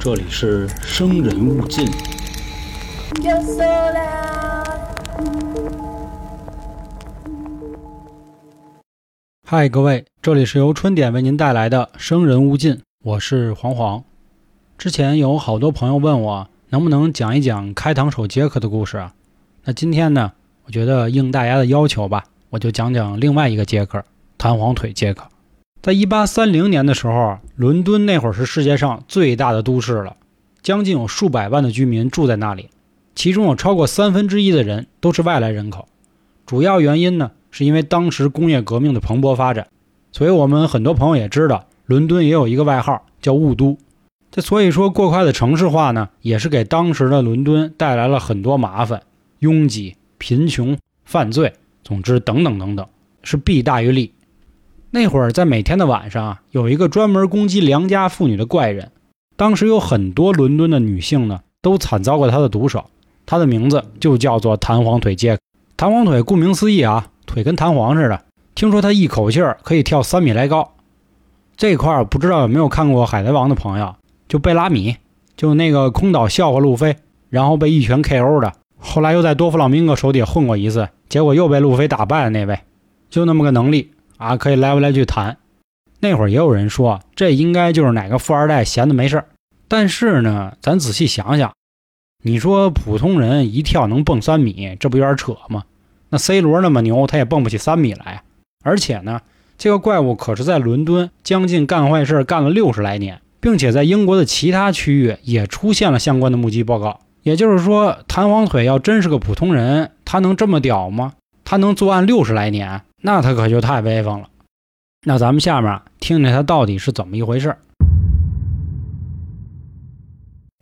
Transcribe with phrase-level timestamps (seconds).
[0.00, 1.86] 这里是生人勿近。
[3.22, 4.64] Yo sola.
[9.44, 12.74] 嗨，各位，这里是由春点为您带来的《生人勿近》，
[13.04, 14.02] 我是黄黄。
[14.76, 19.14] 之前有好多朋友问我能不能讲一讲开膛手杰克的故事啊？
[19.64, 20.32] 那今天呢，
[20.64, 24.04] 我觉得应大家的要求吧，我就讲讲另外一个杰克——
[24.36, 25.24] 弹簧腿杰克。
[25.86, 30.16] 在一八三零年的时候，伦敦那会儿是世界上最大的都市了，
[30.60, 32.70] 将近有数百万的居民住在那里，
[33.14, 35.86] 其中有超过三分之一的人都是外来人口。
[36.44, 39.68] 主要原因呢，是因为当时工业革命的蓬勃发展，
[40.10, 43.78] 所以我们很多朋友也知道，伦敦也有一个外号叫雾都。
[44.32, 49.00] 这所以说，过快的城市化呢，也是给当时的伦敦带来了很多麻烦、
[49.38, 51.52] 拥挤、贫穷、犯罪，
[51.84, 52.84] 总之等等等等，
[53.22, 54.12] 是弊大于利。
[54.90, 58.90] 那会儿在每天的晚上啊，有一个专门攻击良家妇女的怪人，
[59.36, 62.84] 当时有很多伦敦的女性呢，都惨遭过他的毒手。
[63.26, 65.42] 他的名字就叫做弹簧腿杰克。
[65.76, 68.22] 弹簧腿顾名思义啊，腿跟弹簧似的。
[68.54, 70.72] 听说他一口气儿可以跳三米来高。
[71.56, 73.96] 这块儿不知道有没有看过《海贼王》的朋友，
[74.28, 74.96] 就贝拉米，
[75.36, 76.96] 就那个空岛笑话路飞，
[77.28, 82.60] 然后被一拳 KO 的，后来又在多弗朗明哥手底下混过一次，结果又被路飞打败的那位，
[83.10, 85.36] 就那么个能力啊，可以来回来去弹。
[86.00, 89.26] 那会儿也有人说，这应该就是哪个富二代闲的没事儿。
[89.68, 91.52] 但是呢，咱仔细想想，
[92.22, 95.64] 你说普通人一跳能蹦三米，这不有点扯吗？
[96.10, 98.22] 那 C 罗那么牛，他也蹦不起三米来。
[98.62, 99.20] 而且呢，
[99.58, 107.00] 这个怪物可是在伦敦将近干坏事干了六十来年，并且在英国的其他区域也出现了相关的目击报告。
[107.22, 111.14] 也就是说，弹簧腿要真是个普通人，他能这么屌吗？
[111.44, 114.26] 他能作案六十来年，那他可就太威风了。
[115.04, 117.56] 那咱们下面听听他到底是怎么一回事。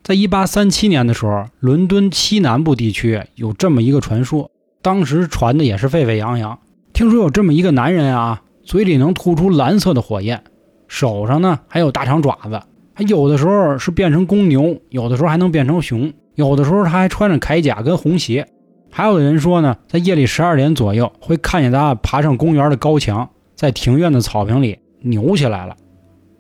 [0.02, 4.50] 在一八三七年的时候，伦敦西南部地区有这么一个传说，
[4.82, 6.58] 当时传的也是沸沸扬扬。
[6.92, 10.44] 听说有这么一个男人啊，嘴里能吐出蓝色的火焰，
[10.86, 12.60] 手上呢还有大长爪子，
[12.92, 18.46] 还有的时候是变成公牛，有的时候还能变成熊，有的时候他还穿着铠甲跟红鞋。
[18.96, 25.74] 还有的人说呢，在夜里十二点左右会看见他爬上公园的高墙，在庭院的草坪里扭起来了。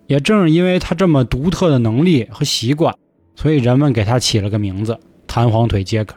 [0.06, 2.94] 也正是因为他这么独特的能力和习惯。
[3.34, 6.14] 所以人们给他起了个名字——弹簧腿杰克。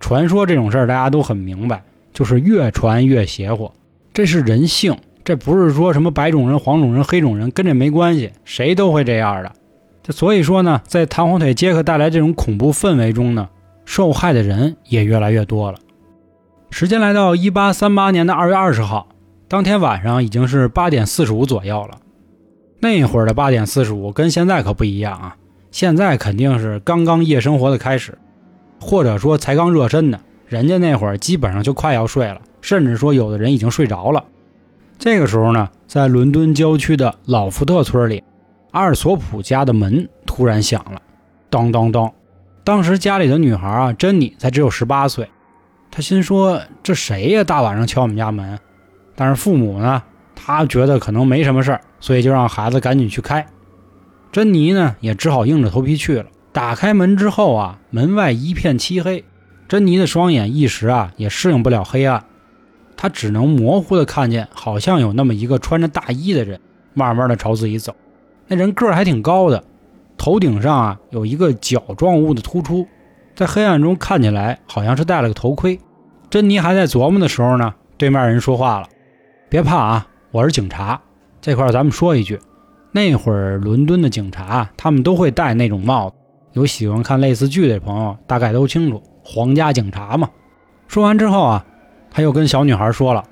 [0.00, 1.82] 传说这种事儿大家都很明白，
[2.12, 3.72] 就是越传越邪乎。
[4.12, 9.50] 这是人性，这不是说什么白种人、黄种人、黑种人跟这没关系，谁都会这样的。
[10.02, 13.48] 这所以说呢，在弹簧腿杰克带来这种恐怖氛围中呢，
[13.84, 15.78] 受害的人也越来越多了。
[16.70, 19.08] 时间来到一八三八年的二月二十号，
[19.48, 21.98] 当天晚上已经是八点四十五左右了。
[22.78, 25.36] 那会儿的八点四十五跟现在可不一样啊。
[25.70, 28.16] 现在肯定是刚刚夜生活的开始，
[28.80, 30.20] 或者说才刚热身呢。
[30.46, 34.24] 人家那会儿基本上就快要睡了，甚至说有的人已经睡着了。
[34.98, 38.24] 这个时候呢，在伦敦郊区的老福特村里，
[38.72, 41.00] 阿尔索普家的门突然响了，
[41.48, 42.10] 当当当。
[42.62, 45.28] 当时家里的女孩啊，珍妮才只有十八岁，
[45.90, 47.44] 她心说这谁呀？
[47.44, 48.58] 大晚上敲我们家门。
[49.16, 50.02] 但是父母呢，
[50.34, 53.46] 他觉得可能没什么事儿，所以就让孩子赶紧去开。
[54.32, 56.26] 珍妮呢，也只好硬着头皮去了。
[56.52, 59.24] 打开门之后啊，门外一片漆黑，
[59.68, 62.24] 珍妮的双眼一时啊也适应不了黑暗，
[62.96, 66.60] 她只能模糊的看见，好像有那么一个穿着大衣的人，
[66.94, 67.94] 慢慢的朝自己走。
[68.46, 69.62] 那人个儿还挺高的，
[70.20, 72.86] 头顶上啊有一个角状物的突出，
[73.34, 75.80] 在黑暗中看起来好像是戴了个头盔。
[76.28, 78.86] 珍妮还在琢磨的时候呢，对面人说话了
[79.48, 81.00] ：“别怕啊，我是警察。
[81.40, 82.38] 这块咱们说一句。”
[82.92, 86.16] 那会儿伦敦的警察，他们都会戴那种帽子。
[86.52, 90.28] 有喜欢看类似剧的朋友，大概都清楚，皇家警察嘛。
[90.86, 91.64] 说完之后啊，
[92.10, 93.24] 他又跟小女孩说了：“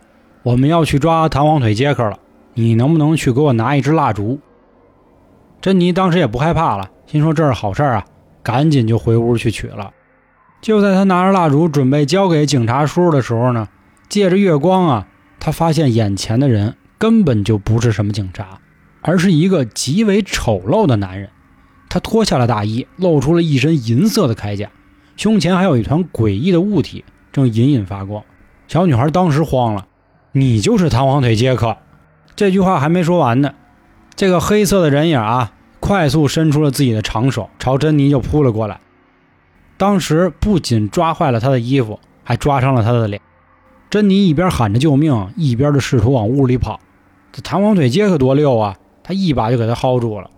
[0.43, 2.19] 我们要去抓弹簧腿杰克了，
[2.55, 4.41] 你能不能去给我拿一支蜡烛？”
[5.61, 8.05] 珍妮当时也不害怕了，心说这是好事啊，
[8.43, 9.93] 赶紧就回屋去取了。
[10.61, 13.69] 就在他拿着蜡烛准备交给警察叔叔的时候呢，
[14.09, 15.09] 借着月光啊，
[15.41, 18.59] 他发现眼前的人根本就不是什么警察。
[19.01, 21.31] 而是一个极为丑陋的男人，
[21.89, 24.69] 他脱下了大衣，露出了一身银色的铠甲，
[25.17, 28.25] 胸前还有一团诡异的物体正隐隐发光。
[28.67, 29.87] 小女孩当时慌了
[30.33, 31.77] ：“你就是弹簧腿杰克！”
[32.35, 33.55] 这句话还没说完呢，
[34.19, 38.81] 这个黑色的人影啊，快速伸出了自己的长手，朝珍妮就扑了过来。
[39.77, 43.23] 当时不仅抓坏了她的衣服，还抓伤了她的脸。
[43.89, 46.81] 珍妮一边喊着救命，一边就试图往屋里跑。
[47.31, 48.75] 这弹簧腿杰克多溜啊！
[49.05, 50.29] 他一把就给他薅住了，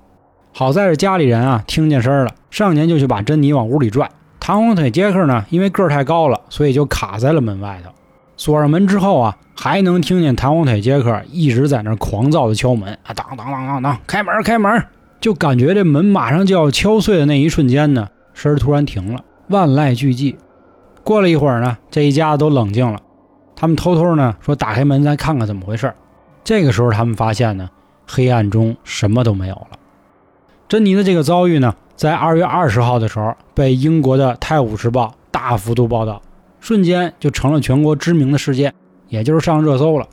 [0.52, 4.10] 好在是家里人啊听见声了，上前就去把珍妮往屋里拽。
[4.38, 7.90] 弹簧腿杰克呢，因为个儿太高了，所以就卡在了门外头。
[8.36, 14.82] 锁上门之后啊，还能听见弹簧腿杰克一直在那狂躁的敲门啊，当当当当当，开门开门！
[15.20, 20.34] 就感觉这门马上就要敲碎的那一瞬间呢，声突然停了，万籁俱寂。
[21.04, 23.00] 过了一会儿呢，这一家子都冷静了，
[23.54, 25.92] 他们偷偷呢说打开门再看看怎么回事。
[26.42, 27.68] 这个时候他们发现呢，
[28.08, 29.78] 黑暗中什么都没有了。
[30.70, 36.22] 珍妮的这个遭遇呢，在二月二十号的时候被英国的《泰晤士报》大幅度报道，
[36.60, 38.72] 瞬间就成了全国知名的事件，
[39.10, 40.06] 也就是上热搜了。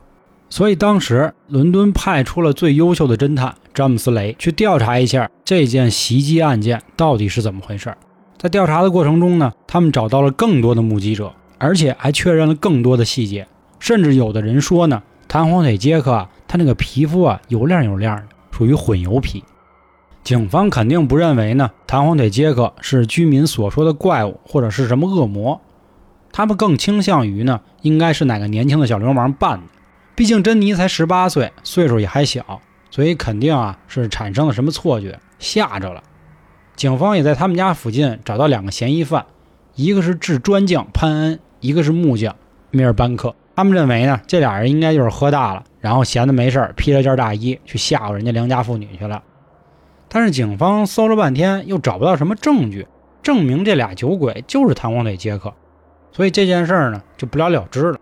[0.49, 7.93] 所以当时伦敦派出了最优秀的侦探詹姆斯·雷去调查一下这件袭击案件到底是怎么回事。
[8.37, 13.47] 在调查的过程中呢，他们找到了更多的目击者，而且还确认了更多的细节，
[13.79, 19.43] 甚至有的人说呢，弹簧腿杰克，他那个皮肤啊油亮油亮的，属于混油皮。
[20.23, 25.59] 警方肯定不认为呢，弹簧腿杰克是居民所说的怪物或者是什么恶魔，
[26.37, 29.63] 他们更倾向于呢，应该是哪个年轻的小流氓办的。
[30.13, 32.61] 毕竟珍妮才十八岁，岁数也还小，
[32.91, 36.03] 所以肯定啊是产生了什么错觉，吓着了。
[36.75, 39.25] 警方也在他们家附近找到两个嫌疑犯，
[39.73, 42.35] 一个是制砖匠潘恩，一个是木匠
[42.69, 43.33] 米尔班克。
[43.55, 49.23] 他们认为呢，这俩人应该就是喝大了，然后闲的没事披了件大衣去吓唬人家良家妇女去了。
[50.07, 52.85] 但是警方搜了半天，又找不到什么证据
[53.23, 55.51] 证明这俩酒鬼就是弹簧腿杰克，
[56.17, 57.99] 所以这件事儿呢就不了了之了。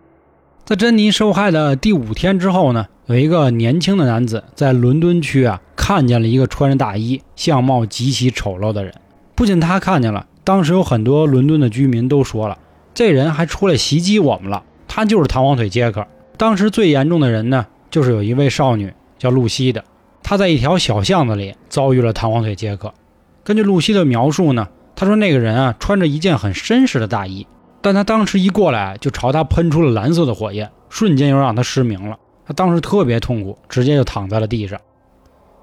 [0.64, 8.94] 在珍妮受害的第五天之后呢，有一个年轻的男子在伦敦区啊看见了一个穿着大衣、相貌极其丑陋的人。
[9.34, 12.56] 不仅他看见了，当时有很多伦敦的居民都说了，
[12.94, 16.06] 这人还出来袭击我们了，他就是弹簧腿杰克。
[16.38, 19.84] 当时最严重的人呢，就是有一位少女叫露西的。
[20.22, 22.94] 她在一条小巷子里遭遇了弹簧腿杰克。
[23.44, 27.46] 根据露西的描述呢，他说那个人啊穿着一件很绅士的大衣，
[27.86, 32.18] 但他当时一过来就朝他喷出了蓝色的火焰，瞬间又让他失明了。
[32.44, 34.80] 他当时特别痛苦，直接就躺在了地上。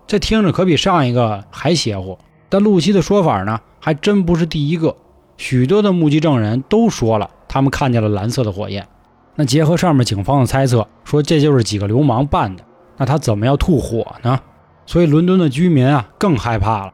[0.07, 2.17] 这听着可比上一个还邪乎。
[2.47, 4.95] 但露西的说法呢，还真不是第一个。
[5.35, 8.87] 许多的目击证人都说了，他们看见了蓝色的火焰。
[9.35, 12.63] 那结合上面警方的猜测，说这就是几个流氓办的。
[12.95, 14.39] 那他怎么要吐火呢？
[14.85, 16.93] 所以伦敦的居民啊更害怕了，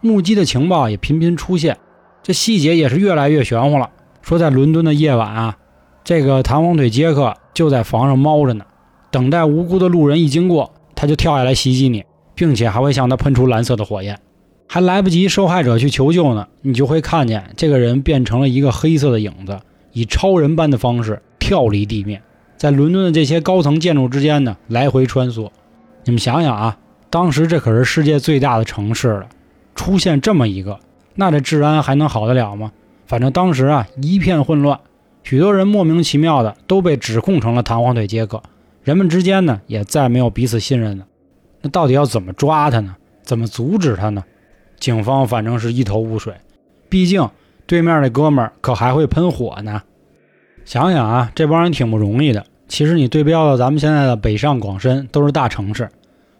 [0.00, 1.78] 目击的情报也频频出现，
[2.22, 3.90] 这细节也是越来越玄乎了。
[4.28, 5.56] 说在伦敦的夜晚啊，
[6.04, 8.66] 这个弹簧腿杰克就在房上猫着呢，
[9.10, 12.04] 等待无辜的路人一经过，他就跳下来袭击你，
[12.34, 14.18] 并且还会向他喷出蓝色的火焰，
[14.68, 19.58] 还来不及受害者去求救呢，你就会看见这个人变成了一个黑色的影子，
[19.94, 22.20] 以超人般的方式跳离地面，
[22.58, 25.48] 在伦敦的这些高层建筑之间呢来回穿梭。
[26.04, 26.76] 你们想想啊。
[27.08, 29.26] 当时这可是世界最大的城市了，
[29.74, 30.78] 出现这么一个，
[31.14, 32.70] 那这治安还能好得了吗？
[33.08, 34.78] 反正当时啊一片混乱，
[35.24, 38.40] 许多人莫名其妙的都被指控成了弹簧腿杰克，
[38.84, 41.06] 人们之间呢也再没有彼此信任了。
[41.62, 42.94] 那到底要怎么抓他呢？
[43.22, 44.22] 怎么阻止他呢？
[44.78, 46.34] 警方反正是一头雾水，
[46.88, 47.28] 毕竟
[47.66, 49.82] 对面那哥们儿可还会喷火呢。
[50.64, 52.44] 想想啊，这帮人挺不容易的。
[52.68, 55.88] 其实你对标到咱们现在的北上广深，都是大城市。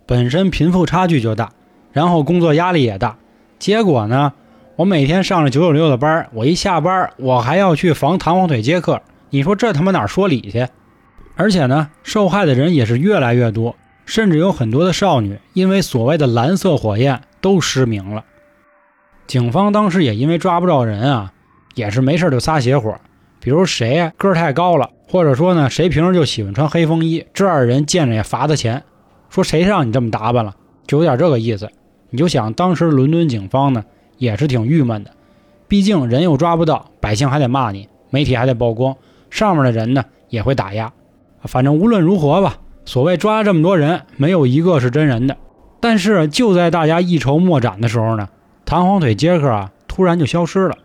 [0.04, 1.50] 本身贫富差距就大，
[1.92, 3.16] 然后工作压力也大，
[3.58, 4.32] 结果呢，
[4.78, 10.68] 我每天上着九九六的班，我一下班我还要去防弹簧腿接客，你说这他妈哪说理去？
[11.34, 13.74] 而且呢，受害的人也是越来越多，
[14.06, 18.24] 甚至有很多的少女因为所谓的蓝色火焰都失明了。
[19.26, 21.32] 警方当时也因为抓不着人啊，
[21.74, 22.94] 也是没事就撒邪火，
[23.40, 28.84] 比如谁个儿太高了，或者说呢谁平时就喜欢穿黑风衣，这样的人见着也罚他钱。
[29.28, 30.54] 说谁让你这么打扮了，
[30.86, 31.68] 就有点这个意思。
[32.10, 33.84] 你就想当时伦敦警方呢，
[34.18, 35.10] 也是挺郁闷的，
[35.66, 38.96] 毕竟人又抓不到，百姓还得骂你，媒体还得曝光，
[39.30, 40.92] 上面的人呢也会打压。
[41.44, 45.36] 反正无论如何吧，所谓抓这么多人，没有一个是真人的。
[45.80, 48.28] 但是就在大家一筹莫展的时候呢，
[48.64, 50.76] 弹簧腿杰克啊突然就消失了。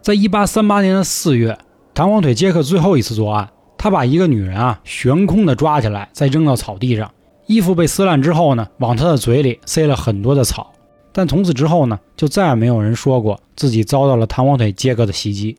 [0.00, 1.58] 在一八三八年的四月，
[1.94, 7.10] 弹簧腿杰克最后一次作案，他把一个女人啊悬空的抓起来，再扔到草地上。
[7.46, 10.73] 衣服被撕烂之后呢，往他的嘴里塞了很多的草，
[11.16, 15.56] 但从此之后呢，就再也没有人说过自己遭到了弹簧腿杰克的袭击。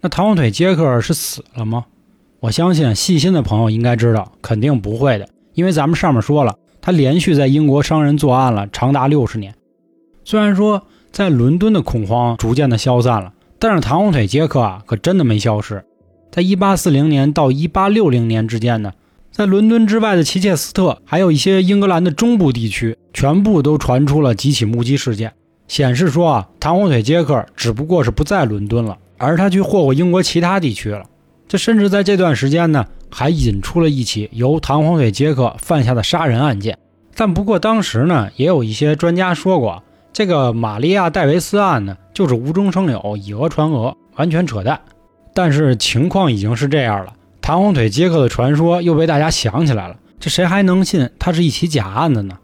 [0.00, 1.86] 那弹簧腿杰克是死了吗？
[2.40, 9.54] 我相信细心的朋友应该知道，肯定不会的，因为咱们上面说了，他连续在英国伤人作案了长达六十年。
[10.24, 15.84] 虽然说在伦敦的恐慌逐渐的消散了，但是弹簧腿杰克啊，可真的没消失。
[16.32, 18.92] 在1840年到1860年之间呢。
[19.32, 25.32] 在伦敦之外的齐切斯特，还有一些英格兰的中部地区，全部都传出了几起目击事件，
[25.68, 31.04] 显示说啊，弹簧腿杰克只不过是不在伦敦了，而他去霍霍英国其他地区了。
[31.48, 36.78] 这甚至在这段时间呢，还引出了一起由弹簧腿杰克犯下的杀人案件。
[37.16, 44.80] 但不过当时呢，也有一些专家说过，这个玛利亚·戴维斯案呢，就是无中生有、以讹传讹，完全扯淡。
[45.34, 52.38] 但是情况已经是这样了，弹簧腿杰克的传说又被大家想起来了，这谁还能信它是一起假案子呢？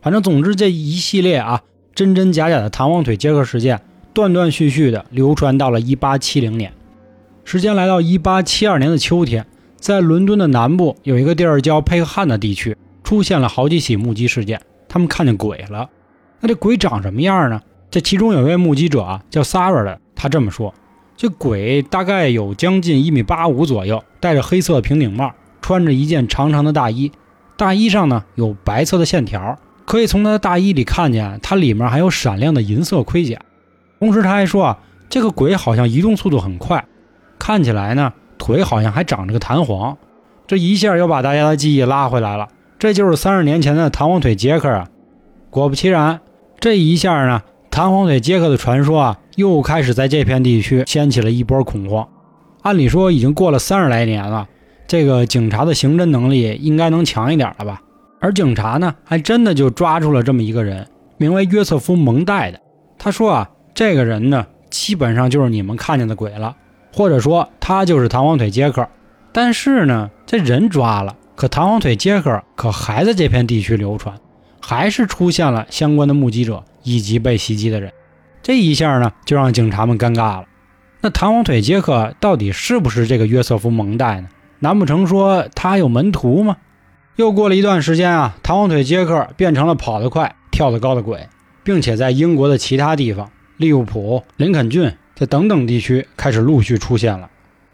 [0.00, 1.62] 反正总之这一系列啊，
[1.94, 3.80] 真真假假的弹簧腿接客事件，
[4.12, 6.72] 断断续续的流传到了1870年。
[7.44, 12.76] 时间来到1872年的秋天，在伦敦的南部有一个地儿叫佩克汉的地区。
[13.02, 15.88] 出现了好几起目击事件，他们看见鬼了。
[16.40, 17.62] 那这鬼长什么样呢？
[17.90, 20.74] 这其中有一位目击者啊，叫 s a r a 的，他这么说：
[21.16, 27.10] 这鬼大概有将近一米八五左右，戴着黑色平顶帽，穿着一件长长的大衣，
[27.56, 33.38] 大衣上呢有白色的线条，可以从他的大衣里看见，它里面还有闪亮的银色盔甲。
[33.98, 34.78] 同时他还说啊，
[35.08, 36.84] 这个鬼好像移动速度很快，
[37.38, 39.96] 看起来呢腿好像还长着个弹簧。
[40.46, 42.48] 这一下又把大家的记忆拉回来了。
[42.78, 44.86] 这就是三十年前的弹簧腿杰克啊！
[45.48, 46.20] 果不其然，
[46.60, 47.40] 这一下呢，
[47.70, 52.06] 弹簧腿杰克的传说啊，又开始在这片地区掀起了一波恐慌。
[52.60, 54.46] 按理说已经过了三十来年了，
[54.86, 57.80] 这个警察的刑侦能力应该能强一点了吧？
[58.20, 62.60] 而警察呢，还真的就抓住了这么一个人，名为约瑟夫·蒙代的。
[62.98, 66.56] 他说啊，这个人呢，基本上就是你们看见的鬼了，
[66.92, 68.88] 或者说他就是弹簧腿杰克。
[69.32, 71.14] 但是呢，这人抓了。
[71.36, 74.18] 可弹簧腿杰克可还在这片地区流传，
[74.60, 77.92] 还是出现了相关的目击者以及被袭击的人，
[78.42, 80.46] 这一下呢就让警察们尴尬了。
[81.00, 84.28] 那弹簧腿杰克到底是不是这个约瑟夫蒙代呢？
[84.58, 86.56] 难不成说他有门徒吗？
[87.18, 91.28] 又过了一段时间啊，弹簧腿杰克变成了跑得快、跳得高的鬼，
[91.64, 97.28] 并且在英国的其他地方，利物浦、林肯郡这等等地区开始陆续出现了。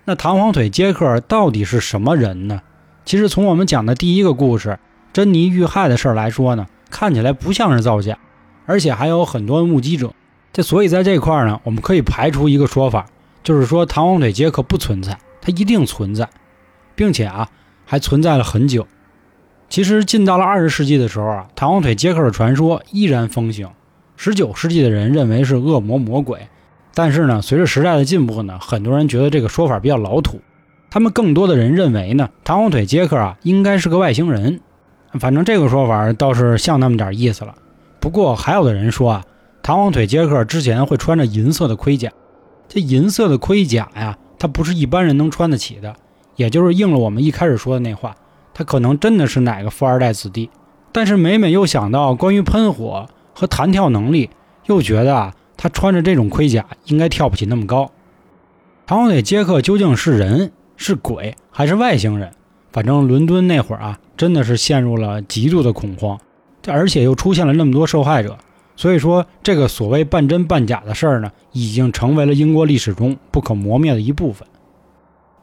[0.06, 2.62] 那弹簧腿杰克到底是什么人呢？
[3.04, 4.78] 其实从我们讲的第一个故事
[5.12, 8.16] 珍妮遇害的事儿来说呢，看起来不像是造假，
[8.64, 10.14] 而且还有很多目击者。
[10.54, 13.04] 这所以在这块儿呢，我们可以排除一个说法，
[13.42, 16.30] 就是说弹簧腿杰克不存在，它一定存在，
[16.94, 17.50] 并且啊
[17.84, 18.86] 还存在了很久。
[19.68, 23.68] 其实进到了二十世纪的时候啊，弹簧腿杰克的传说依然风行。
[24.16, 26.46] 十九世纪的人认为是恶魔魔鬼，
[26.94, 30.40] 但是呢，随着时代的进步呢，很多人觉得这个说法比较老土。
[30.90, 34.60] 他们更多的人认为呢，弹簧腿杰克啊应该是个外星人，
[35.18, 37.52] 反正这个说法倒是像那么点意思了。
[37.98, 39.24] 不过还有的人说啊，
[39.60, 42.12] 弹簧腿杰克之前会穿着银色的盔甲，
[42.68, 45.96] 这银色的盔甲呀，它不是一般人能穿得起的，
[46.36, 48.14] 也就是应了我们一开始说的那话，
[48.54, 50.48] 他可能真的是哪个富二代子弟。
[50.92, 54.30] 但是每每又想到关于喷火和弹跳能力，
[54.66, 57.90] 又觉得啊，他穿着这种盔甲应该跳不起那么高。
[58.86, 60.52] 弹簧腿杰克究竟是人？
[60.76, 62.32] 是鬼还是外星人？
[62.72, 66.18] 反正伦敦那会儿啊，真的是陷入了极度的恐慌，
[66.66, 68.36] 而且又出现了那么多受害者，
[68.74, 74.46] 所以说这个所谓半真半假的事儿呢，已经成为了英国历史中不可磨灭的一部分。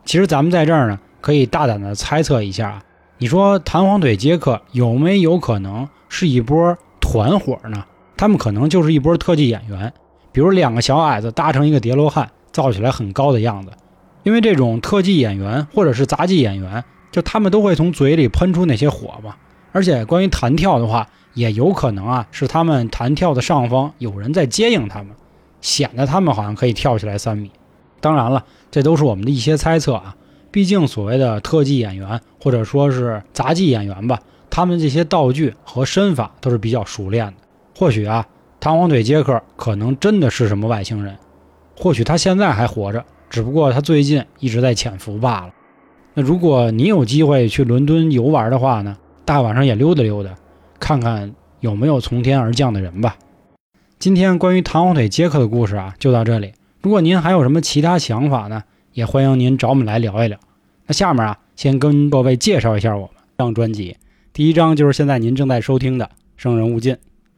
[0.03, 2.83] 其实咱们在这儿呢，可以大胆的猜测一下啊，
[3.21, 7.85] 你说弹簧腿杰克有没有可能是一波团伙呢？
[8.17, 9.93] 他们可能就是一波特技演员，
[10.31, 13.73] 比如两个小矮子搭成一个叠罗汉，造起来很高的样子。
[14.23, 19.35] 因为这种特技演员或者是杂技演员，就他们都会从嘴里喷出那些火嘛。
[19.71, 25.09] 而且关于弹跳的话，也有可能啊，是他们弹跳的上方有人在接应他们，
[25.61, 27.51] 显得他们好像可以跳起来三米。
[27.99, 30.15] 当然了，这都是我们的一些猜测啊。
[30.51, 37.33] 毕竟所谓的特技演员或者说是杂技演员吧，他们这些道具和身法都是比较熟练的。
[37.75, 38.27] 或许啊，
[38.59, 41.17] 弹簧腿杰克可能真的是什么外星人，
[41.77, 43.03] 或许他现在还活着。
[43.29, 45.53] 只不过他最近一直在潜伏罢了。
[46.13, 50.35] 那如果你有机会去伦敦游玩的话呢，大晚上也溜达溜达，
[50.81, 53.15] 看看有没有从天而降的人吧。
[53.97, 56.51] 今天关于弹簧腿杰克的故事啊，就到这里。
[56.81, 58.63] 如果您还有什么其他想法呢，
[58.93, 60.37] 也欢迎您找我们来聊一聊。
[60.85, 63.95] 那下面啊，先跟各位介绍一下我们这张专辑。
[64.33, 66.05] 第一张就是现在您正在收听的
[66.35, 66.93] 《生人勿近》，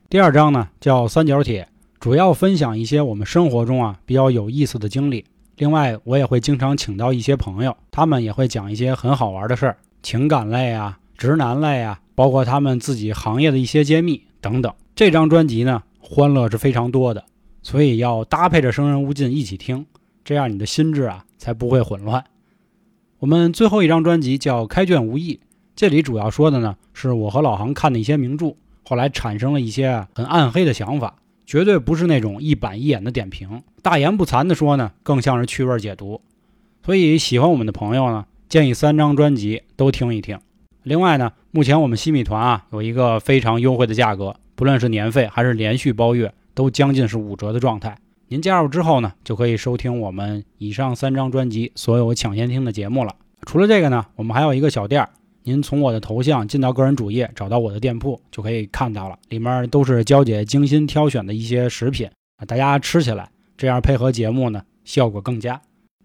[0.09, 1.63] 第二张呢叫《三角铁》，
[1.99, 5.25] 主要分享一些我们生活中啊比较有意思的经历。
[5.57, 14.73] 另外，我也会经常请到一些朋友，他们也会讲一些很好玩的事儿，情感类啊、直男类啊，包括他们自己行业的一些揭秘等等。
[14.95, 17.23] 这张专辑呢，欢乐是非常多的，
[17.61, 19.85] 所以要搭配着《生人勿近》一起听，
[20.23, 22.23] 这样你的心智啊才不会混乱。
[23.19, 25.35] 我们最后一张专辑叫《开卷无益》，
[25.75, 31.15] 这里主要说的呢是我和老杭看的一些名著，后来产生了一些很暗黑的想法，
[31.45, 36.21] 绝对不是那种一板一眼的点评，大言不惭的说呢，更像是趣味解读。
[36.85, 40.37] 所以喜欢我们的朋友呢，建议三张专辑都听一听。
[40.83, 47.97] 另外呢，目前我们西米团啊有一个非常优惠的价格，不论是年费还是连续包月，都将近是五折的状态。
[48.33, 53.15] 您加入之后呢，就可以收听我们以上三张专辑所有抢先听的节目了。
[53.45, 55.09] 除了这个呢，我们还有一个小店儿，
[55.43, 62.09] 您从我的头像进到个人主页，找到我的店铺就可以看到了，里面都是娇姐精心挑选的一些食品，
[62.47, 65.61] 大家吃起来这样配合节目呢，效果更佳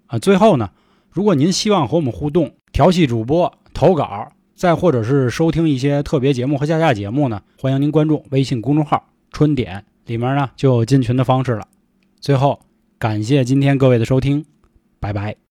[0.08, 0.18] 啊。
[0.18, 0.68] 最后呢，
[1.11, 11.66] 如果您希望和我们互动、调戏主播、投稿，再或者是收听一些特别节目和下架节目呢，欢迎您关注微信公众号“春点”，里面呢就有进群的方式了。
[12.20, 12.60] 最后，
[12.98, 14.44] 感谢今天各位的收听，
[15.00, 15.38] 拜拜。